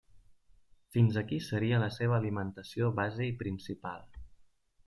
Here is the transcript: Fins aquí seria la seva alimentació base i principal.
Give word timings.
Fins 0.95 1.19
aquí 1.21 1.39
seria 1.49 1.81
la 1.85 1.91
seva 1.97 2.17
alimentació 2.21 2.91
base 3.03 3.29
i 3.33 3.39
principal. 3.45 4.05